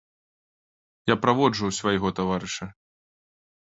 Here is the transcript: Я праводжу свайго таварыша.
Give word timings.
Я 1.13 1.17
праводжу 1.25 1.71
свайго 1.81 2.07
таварыша. 2.21 2.65